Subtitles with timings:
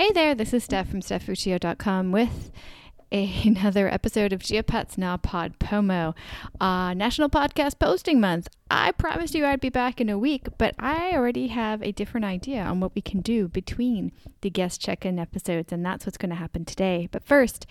[0.00, 2.50] Hey there, this is Steph from StephFuccio.com with
[3.12, 6.14] another episode of Geopats Na Pod Pomo,
[6.58, 8.48] uh, National Podcast Posting Month.
[8.70, 12.24] I promised you I'd be back in a week, but I already have a different
[12.24, 16.16] idea on what we can do between the guest check in episodes, and that's what's
[16.16, 17.06] going to happen today.
[17.12, 17.66] But first,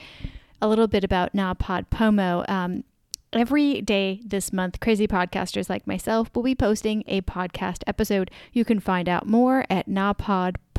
[0.62, 2.46] a little bit about Na Pod Pomo.
[2.48, 2.84] Um,
[3.32, 8.32] Every day this month, crazy podcasters like myself will be posting a podcast episode.
[8.54, 9.88] You can find out more at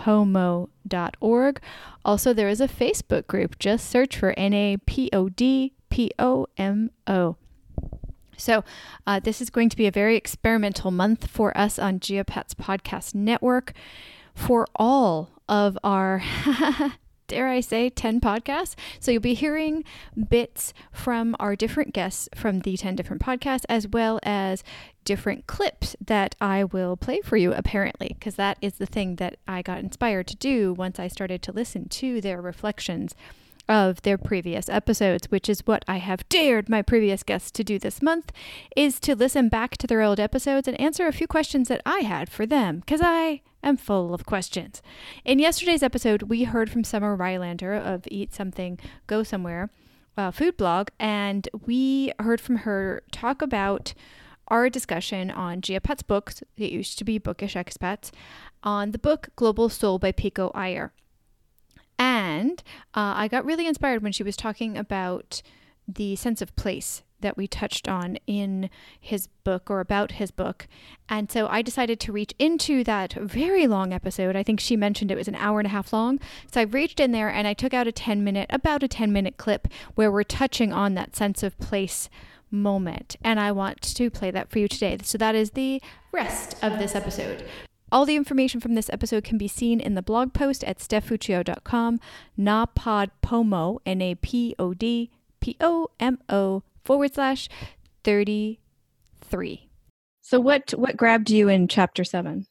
[0.00, 1.60] napodpomo.org.
[2.04, 3.58] Also, there is a Facebook group.
[3.58, 7.36] Just search for N A P O D P O M O.
[8.36, 8.64] So,
[9.06, 13.14] uh, this is going to be a very experimental month for us on Geopats Podcast
[13.14, 13.72] Network.
[14.34, 16.22] For all of our
[17.30, 18.74] dare I say, 10 podcasts.
[18.98, 19.84] So you'll be hearing
[20.28, 24.62] bits from our different guests from the 10 different podcasts, as well as
[25.04, 29.36] different clips that I will play for you, apparently, because that is the thing that
[29.48, 33.14] I got inspired to do once I started to listen to their reflections
[33.70, 37.78] of their previous episodes, which is what I have dared my previous guests to do
[37.78, 38.32] this month,
[38.76, 42.00] is to listen back to their old episodes and answer a few questions that I
[42.00, 44.82] had for them, because I am full of questions.
[45.24, 48.76] In yesterday's episode, we heard from Summer Rylander of Eat Something,
[49.06, 49.70] Go Somewhere,
[50.16, 53.94] uh, food blog, and we heard from her talk about
[54.48, 58.10] our discussion on Geopats books, it used to be Bookish Expats,
[58.64, 60.92] on the book Global Soul by Pico Iyer.
[62.00, 62.62] And
[62.94, 65.42] uh, I got really inspired when she was talking about
[65.86, 70.66] the sense of place that we touched on in his book or about his book.
[71.10, 74.34] And so I decided to reach into that very long episode.
[74.34, 76.18] I think she mentioned it was an hour and a half long.
[76.50, 79.12] So I reached in there and I took out a 10 minute, about a 10
[79.12, 82.08] minute clip where we're touching on that sense of place
[82.50, 83.16] moment.
[83.22, 84.96] And I want to play that for you today.
[85.02, 87.44] So that is the rest of this episode.
[87.92, 91.98] All the information from this episode can be seen in the blog post at stephfuccio.com,
[92.38, 95.10] napodpomo, N A P O D
[95.40, 97.48] P O M O forward slash
[98.04, 99.68] 33.
[100.20, 102.46] So, what, what grabbed you in chapter seven?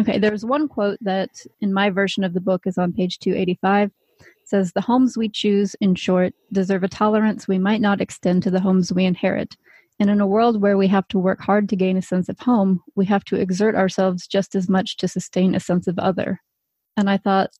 [0.00, 1.30] Okay, there's one quote that
[1.60, 3.90] in my version of the book is on page 285.
[4.20, 8.42] It says, The homes we choose, in short, deserve a tolerance we might not extend
[8.44, 9.56] to the homes we inherit
[10.00, 12.38] and in a world where we have to work hard to gain a sense of
[12.38, 16.40] home, we have to exert ourselves just as much to sustain a sense of other.
[16.96, 17.50] And I thought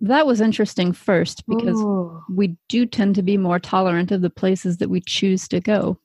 [0.00, 2.22] that was interesting first because Ooh.
[2.30, 5.98] we do tend to be more tolerant of the places that we choose to go.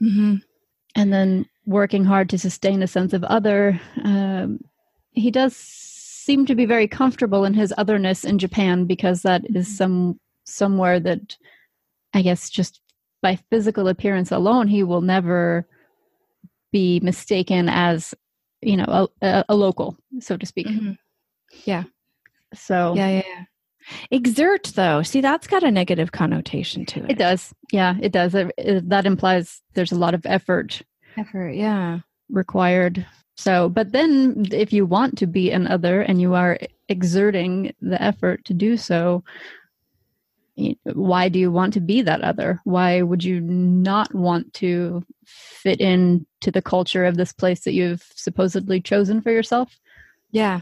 [0.00, 0.36] Mm-hmm.
[0.94, 3.80] And then working hard to sustain a sense of other.
[4.04, 4.60] Um,
[5.12, 9.66] he does seem to be very comfortable in his otherness in Japan because that is
[9.66, 9.76] mm-hmm.
[9.76, 11.36] some somewhere that
[12.12, 12.80] I guess just
[13.22, 15.66] by physical appearance alone, he will never
[16.72, 18.14] be mistaken as,
[18.62, 20.66] you know, a, a local, so to speak.
[20.66, 20.92] Mm-hmm.
[21.64, 21.84] Yeah.
[22.54, 23.44] So, yeah, yeah, yeah.
[24.10, 27.12] Exert, though, see, that's got a negative connotation to it.
[27.12, 27.54] It does.
[27.72, 28.34] Yeah, it does.
[28.34, 30.82] It, it, that implies there's a lot of effort.
[31.16, 32.00] Effort, yeah.
[32.28, 33.06] Required.
[33.36, 38.00] So, but then if you want to be an other and you are exerting the
[38.00, 39.24] effort to do so,
[40.84, 42.60] why do you want to be that other?
[42.64, 47.72] Why would you not want to fit in to the culture of this place that
[47.72, 49.78] you've supposedly chosen for yourself?
[50.30, 50.60] Yeah.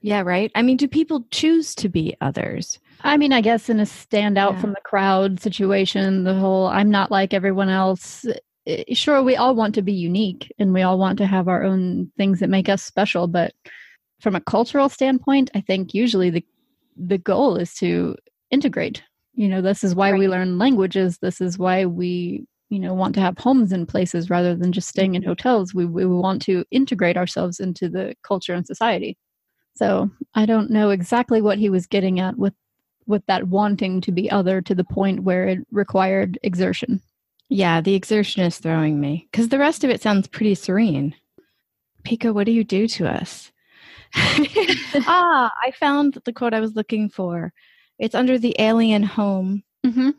[0.00, 0.50] Yeah right?
[0.54, 2.78] I mean do people choose to be others?
[3.04, 4.60] I mean i guess in a stand out yeah.
[4.60, 8.24] from the crowd situation the whole i'm not like everyone else
[8.66, 11.64] eh, sure we all want to be unique and we all want to have our
[11.64, 13.54] own things that make us special but
[14.20, 16.44] from a cultural standpoint i think usually the
[16.96, 18.14] the goal is to
[18.50, 19.02] integrate
[19.34, 20.18] you know this is why right.
[20.18, 21.18] we learn languages.
[21.18, 24.88] This is why we you know want to have homes in places rather than just
[24.88, 25.74] staying in hotels.
[25.74, 29.16] We, we want to integrate ourselves into the culture and society.
[29.74, 32.54] So i don't know exactly what he was getting at with
[33.06, 37.00] with that wanting to be other to the point where it required exertion.
[37.48, 41.14] Yeah the exertion is throwing me because the rest of it sounds pretty serene.
[42.04, 43.50] Pico what do you do to us?
[45.06, 47.52] Ah i found the quote i was looking for
[48.02, 49.62] it's under the alien home.
[49.86, 50.10] Mm-hmm.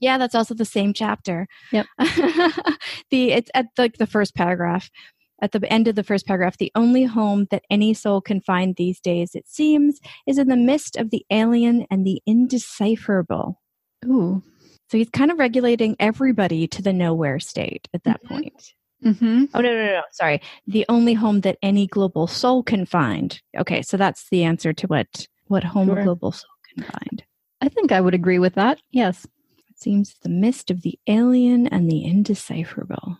[0.00, 1.48] Yeah, that's also the same chapter.
[1.72, 1.86] Yep.
[1.98, 4.88] the it's at like the, first paragraph.
[5.42, 8.76] At the end of the first paragraph, the only home that any soul can find
[8.76, 13.60] these days, it seems, is in the midst of the alien and the indecipherable.
[14.06, 14.40] Ooh.
[14.88, 18.34] So he's kind of regulating everybody to the nowhere state at that mm-hmm.
[18.34, 18.74] point.
[19.04, 19.44] Mm-hmm.
[19.52, 20.02] Oh, no, no, no, no.
[20.12, 20.40] Sorry.
[20.68, 23.40] The only home that any global soul can find.
[23.58, 26.04] Okay, so that's the answer to what, what home sure.
[26.04, 27.24] global soul can find.
[27.62, 28.80] I think I would agree with that.
[28.90, 29.24] Yes.
[29.70, 33.18] It seems the mist of the alien and the indecipherable.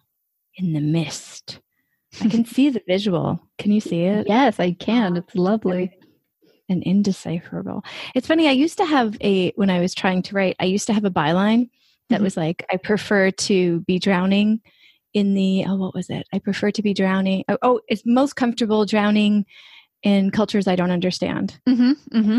[0.56, 1.60] In the mist.
[2.20, 3.40] I can see the visual.
[3.58, 4.26] Can you see it?
[4.28, 5.16] Yes, I can.
[5.16, 5.96] It's lovely.
[6.68, 7.82] and indecipherable.
[8.14, 8.48] It's funny.
[8.48, 10.56] I used to have a when I was trying to write.
[10.60, 11.68] I used to have a byline
[12.08, 12.24] that Mhm.
[12.24, 14.60] was like, "I prefer to be drowning
[15.14, 16.26] in the oh, what was it?
[16.32, 17.44] I prefer to be drowning.
[17.48, 19.44] Oh, oh it's most comfortable drowning
[20.02, 21.92] in cultures I don't understand." Mm-hmm.
[22.18, 22.38] Mm-hmm.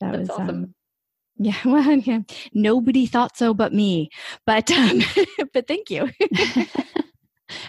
[0.00, 0.48] That That's was awesome.
[0.50, 0.74] um,
[1.38, 1.54] yeah.
[1.64, 2.20] Well, yeah.
[2.54, 4.10] Nobody thought so but me.
[4.46, 5.00] But um,
[5.52, 6.08] but thank you.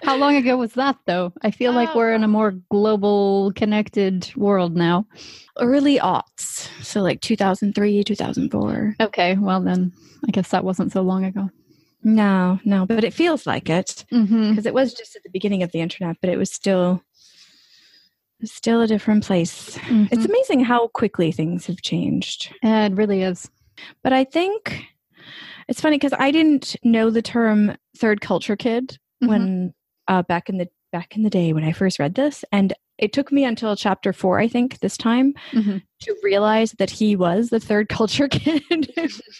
[0.03, 1.31] How long ago was that, though?
[1.41, 2.29] I feel like we're in a Oh.
[2.29, 5.05] more global, connected world now.
[5.57, 8.95] Early aughts, so like 2003, 2004.
[8.99, 9.93] Okay, well then,
[10.27, 11.49] I guess that wasn't so long ago.
[12.03, 14.49] No, no, but it feels like it Mm-hmm.
[14.49, 17.01] because it was just at the beginning of the internet, but it was still
[18.43, 19.77] still a different place.
[19.89, 22.53] It's amazing how quickly things have changed.
[22.63, 23.49] Yeah, it really is.
[24.03, 24.85] But I think
[25.67, 29.73] it's funny because I didn't know the term third culture kid when
[30.07, 33.13] uh, back in the back in the day when I first read this, and it
[33.13, 35.81] took me until chapter four, I think, this time Mhm.
[36.01, 38.91] to realize that he was the third culture kid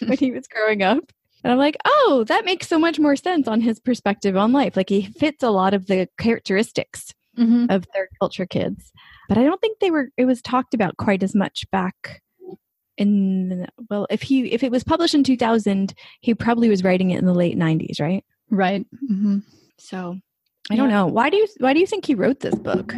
[0.06, 0.98] when he was growing up.
[1.42, 4.76] And I'm like, oh, that makes so much more sense on his perspective on life.
[4.76, 7.66] Like he fits a lot of the characteristics Mm-hmm.
[7.70, 8.90] of third culture kids.
[9.28, 12.20] But I don't think they were it was talked about quite as much back
[13.00, 17.18] in well, if he if it was published in 2000, he probably was writing it
[17.18, 18.24] in the late 90s, right?
[18.50, 18.86] Right.
[19.10, 19.38] Mm-hmm.
[19.78, 20.18] So,
[20.70, 21.06] I don't know.
[21.06, 22.94] Why do you why do you think he wrote this book?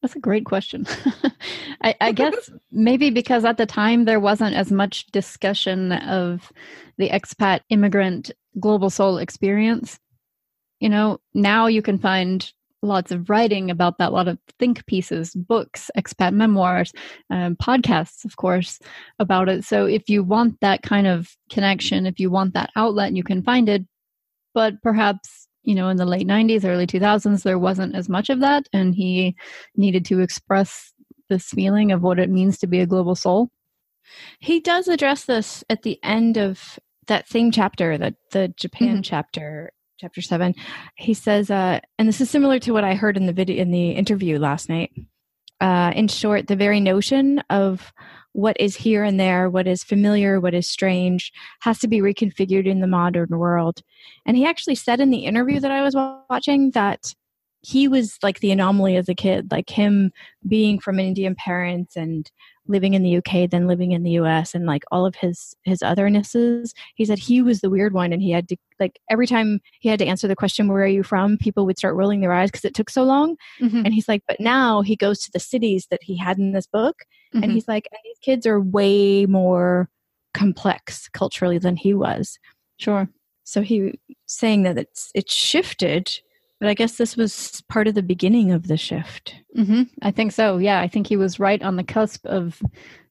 [0.00, 0.86] That's a great question.
[1.82, 6.50] I, I guess maybe because at the time there wasn't as much discussion of
[6.96, 9.98] the expat immigrant global soul experience.
[10.80, 12.50] You know, now you can find
[12.82, 16.92] lots of writing about that, a lot of think pieces, books, expat memoirs,
[17.30, 18.78] um, podcasts, of course,
[19.18, 19.64] about it.
[19.64, 23.42] So if you want that kind of connection, if you want that outlet, you can
[23.42, 23.82] find it.
[24.54, 28.40] But perhaps, you know, in the late 90s, early 2000s, there wasn't as much of
[28.40, 28.66] that.
[28.72, 29.36] And he
[29.76, 30.92] needed to express
[31.28, 33.50] this feeling of what it means to be a global soul.
[34.40, 36.78] He does address this at the end of
[37.08, 39.04] that same chapter, that the Japan Mhm.
[39.04, 40.54] chapter, chapter seven.
[40.94, 43.70] He says, uh, and this is similar to what I heard in the video in
[43.70, 44.92] the interview last night.
[45.60, 47.92] Uh, in short, the very notion of
[48.32, 52.66] what is here and there, what is familiar, what is strange, has to be reconfigured
[52.66, 53.82] in the modern world.
[54.24, 55.96] And he actually said in the interview that I was
[56.30, 57.12] watching that
[57.62, 60.12] he was like the anomaly as a kid, like him
[60.46, 62.30] being from Indian parents and
[62.68, 65.80] living in the UK, then living in the US, and like all of his his
[65.80, 66.72] othernesses.
[66.94, 69.88] He said he was the weird one, and he had to like every time he
[69.88, 72.50] had to answer the question, "Where are you from?" People would start rolling their eyes
[72.50, 73.36] because it took so long.
[73.60, 73.82] Mm-hmm.
[73.84, 76.66] And he's like, but now he goes to the cities that he had in this
[76.66, 79.88] book, and he's like, and these kids are way more
[80.34, 82.38] complex culturally than he was.
[82.78, 83.08] sure.
[83.44, 86.20] So he saying that it's it's shifted,
[86.60, 89.34] but I guess this was part of the beginning of the shift.
[89.54, 90.58] hmm I think so.
[90.58, 92.60] Yeah, I think he was right on the cusp of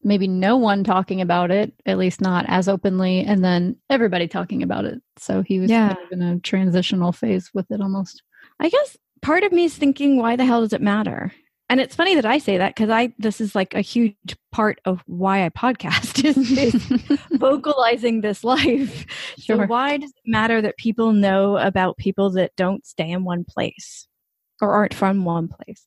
[0.04, 4.64] maybe no one talking about it, at least not as openly, and then everybody talking
[4.64, 5.02] about it.
[5.18, 5.88] So he was Yeah.
[5.88, 8.22] kind of in a transitional phase with it almost.
[8.60, 11.34] I guess part of me is thinking, why the hell does it matter?
[11.69, 14.16] And it's funny that I say that because I this is like a huge
[14.54, 19.06] part of why I podcast is, is vocalizing this life.
[19.38, 19.68] So Sure.
[19.68, 24.08] why does it matter that people know about people that don't stay in one place
[24.62, 25.86] or aren't from one place?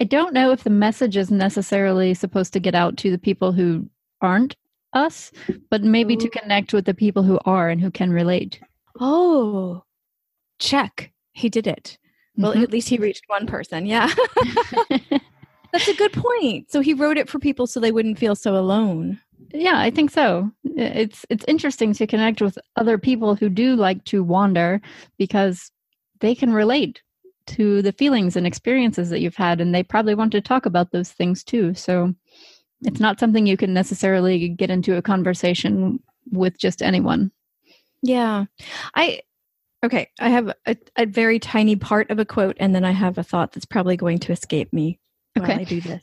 [0.00, 3.52] I don't know if the message is necessarily supposed to get out to the people
[3.52, 3.88] who
[4.20, 4.56] aren't
[4.92, 5.30] us,
[5.70, 8.60] but maybe to connect with the people who are and who can relate.
[8.98, 9.84] Oh,
[10.58, 11.12] check.
[11.32, 11.96] He did it.
[12.36, 12.62] Well, Mhm.
[12.62, 13.86] at least he reached one person.
[13.86, 14.08] Yeah.
[15.72, 16.70] That's a good point.
[16.70, 19.18] So he wrote it for people so they wouldn't feel so alone.
[19.54, 20.50] yeah, I think so.
[20.64, 24.80] It's it's interesting to connect with other people who do like to wander
[25.18, 25.70] because
[26.20, 27.02] they can relate
[27.48, 30.92] to the feelings and experiences that you've had and they probably want to talk about
[30.92, 31.74] those things too.
[31.74, 32.14] So
[32.84, 37.30] it's not something you can necessarily get into a conversation with just anyone.
[38.02, 38.44] Yeah.
[38.94, 39.20] I
[39.82, 43.18] okay, I have a, a very tiny part of a quote and then I have
[43.18, 44.98] a thought that's probably going to escape me
[45.34, 45.60] while Okay.
[45.60, 46.02] I do this.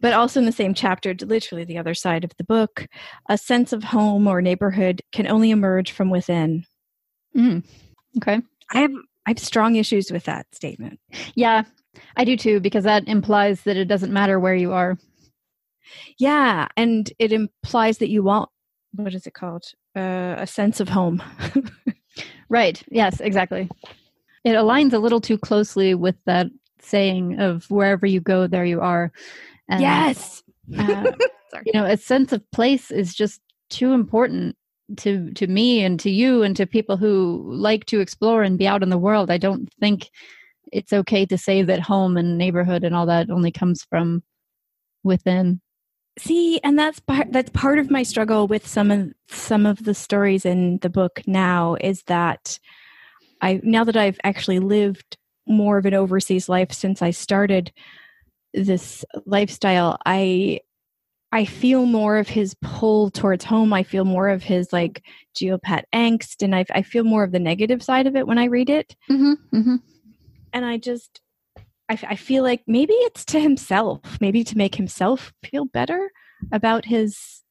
[0.00, 2.86] But also in the same chapter, literally the other side of the book,
[3.28, 6.64] a sense of home or neighborhood can only emerge from within.
[7.36, 7.62] Mm.
[8.16, 8.40] Okay.
[8.72, 8.92] I have
[9.26, 10.98] I have strong issues with that statement.
[11.34, 11.64] Yeah,
[12.16, 14.96] I do too, because that implies that it doesn't matter where you are.
[16.18, 18.48] Yeah, and it implies that you want
[18.92, 19.64] what is it called?
[19.94, 21.22] Uh, a sense of home.
[22.48, 22.82] Right.
[22.90, 23.68] Yes, exactly.
[24.44, 26.46] It aligns a little too closely with that
[26.80, 29.12] saying of wherever you go, there you are.
[29.68, 30.42] And, yes.
[30.78, 31.12] uh,
[31.50, 31.64] Sorry.
[31.66, 34.56] you know, a sense of place is just too important
[34.96, 38.68] to to me and to you and to people who like to explore and be
[38.68, 39.30] out in the world.
[39.30, 40.10] I don't think
[40.72, 44.22] it's okay to say that home and neighborhood and all that only comes from
[45.02, 45.60] within.
[46.18, 49.94] See, and that's part that's part of my struggle with some of some of the
[49.94, 52.58] stories in the book now is that
[53.42, 57.72] I now that I've actually lived more of an overseas life since I started
[58.54, 60.60] this lifestyle, I
[61.32, 63.74] I feel more of his pull towards home.
[63.74, 65.04] I feel more of his like
[65.38, 68.44] geopat angst, and I, I feel more of the negative side of it when I
[68.44, 68.96] read it.
[69.10, 69.76] Mm-hmm, mm-hmm.
[70.54, 71.20] And I just
[71.88, 76.10] I, I feel like maybe it's to himself, maybe to make himself feel better
[76.52, 77.42] about his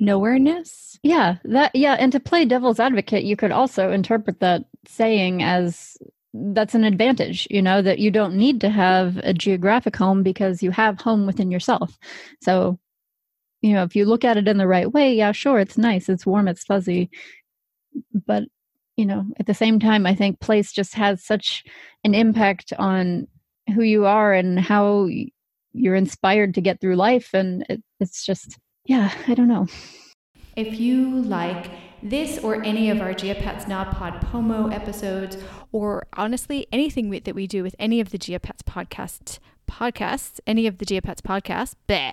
[0.00, 0.98] nowhereness.
[1.02, 5.96] Yeah, that yeah, and to play devil's advocate, you could also interpret that saying as
[6.32, 10.62] that's an advantage, you know, that you don't need to have a geographic home because
[10.62, 11.98] you have home within yourself.
[12.42, 12.78] So,
[13.62, 16.08] you know, if you look at it in the right way, yeah, sure, it's nice,
[16.08, 17.10] it's warm, it's fuzzy.
[18.26, 18.44] But,
[18.96, 21.64] you know, at the same time, I think place just has such
[22.04, 23.28] an impact on
[23.74, 25.08] who you are and how
[25.72, 27.30] you're inspired to get through life.
[27.34, 29.66] And it, it's just yeah i don't know.
[30.56, 31.70] If you like
[32.02, 35.36] this or any of our Geopats Na Pod Pomo episodes,
[35.72, 40.78] or honestly anything that we do with any of the Geopats podcast podcasts, any of
[40.78, 42.12] the Geopats podcasts, bleh,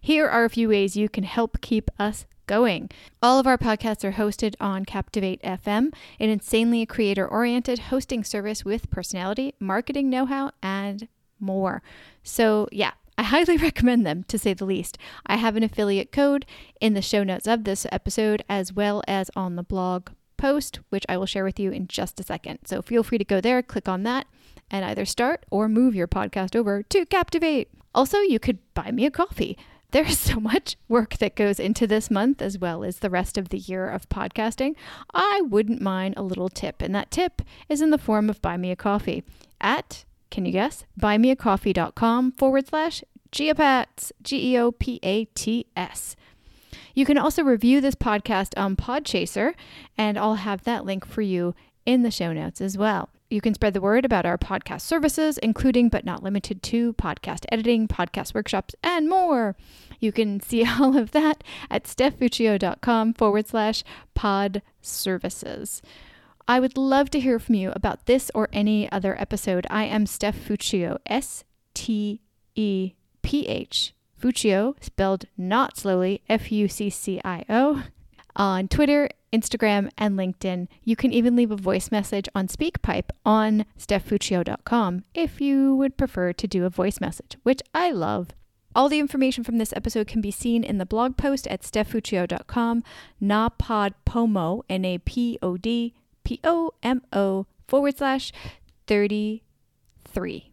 [0.00, 2.90] here are a few ways you can help keep us going.
[3.22, 8.64] All of our podcasts are hosted on Captivate FM, an insanely creator oriented hosting service
[8.64, 11.08] with personality, marketing know how, and
[11.38, 11.82] more.
[12.22, 14.98] So, yeah, I highly recommend them to say the least.
[15.26, 16.46] I have an affiliate code
[16.80, 21.06] in the show notes of this episode as well as on the blog post, which
[21.08, 22.60] I will share with you in just a second.
[22.64, 24.26] So feel free to go there, click on that,
[24.70, 27.68] and either start or move your podcast over to Captivate.
[27.94, 29.56] Also, you could buy me a coffee.
[29.92, 33.50] There's so much work that goes into this month as well as the rest of
[33.50, 34.74] the year of podcasting.
[35.12, 38.56] I wouldn't mind a little tip, and that tip is in the form of buy
[38.56, 39.22] me a coffee
[39.60, 40.84] at, can you guess?
[40.98, 46.16] Buymeacoffee.com forward slash Geopats, G E O P A T S.
[46.94, 49.54] You can also review this podcast on Podchaser,
[49.98, 53.10] and I'll have that link for you in the show notes as well.
[53.32, 57.46] You can spread the word about our podcast services, including but not limited to podcast
[57.50, 59.56] editing, podcast workshops, and more.
[60.00, 65.80] You can see all of that at stephfuccio.com forward slash pod services.
[66.46, 69.66] I would love to hear from you about this or any other episode.
[69.70, 72.20] I am Steph Fuccio, S T
[72.54, 73.94] E P H.
[74.20, 77.84] Fuccio, spelled not slowly, F U C C I O
[78.36, 80.68] on Twitter, Instagram, and LinkedIn.
[80.84, 86.32] You can even leave a voice message on SpeakPipe on stephfuccio.com if you would prefer
[86.32, 88.28] to do a voice message, which I love.
[88.74, 92.84] All the information from this episode can be seen in the blog post at stephfuccio.com,
[93.22, 98.32] napodpomo, N-A-P-O-D, P-O-M-O, forward slash
[98.86, 100.51] 33.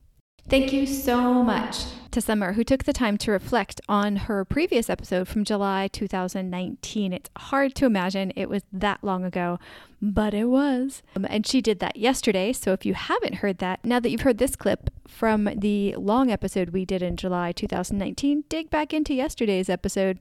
[0.49, 4.89] Thank you so much to Summer, who took the time to reflect on her previous
[4.89, 7.13] episode from July 2019.
[7.13, 9.59] It's hard to imagine it was that long ago,
[10.01, 11.03] but it was.
[11.15, 12.51] Um, and she did that yesterday.
[12.51, 16.31] So if you haven't heard that, now that you've heard this clip from the long
[16.31, 20.17] episode we did in July 2019, dig back into yesterday's episode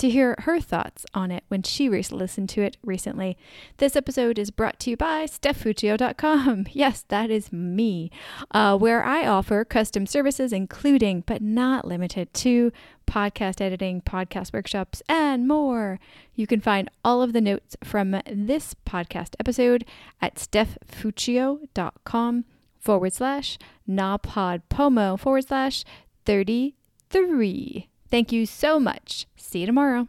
[0.00, 3.36] to hear her thoughts on it when she listened to it recently.
[3.76, 6.66] This episode is brought to you by StephFuccio.com.
[6.80, 8.10] Yes, that is me,
[8.52, 12.72] uh, where I offer custom services, including but not limited to
[13.06, 16.00] podcast editing, podcast workshops, and more.
[16.34, 19.84] You can find all of the notes from this podcast episode
[20.22, 22.44] at stephfuccio.com
[22.78, 25.84] forward slash napodpomo forward slash
[26.24, 27.90] 33.
[28.10, 29.26] Thank you so much.
[29.36, 30.08] See you tomorrow.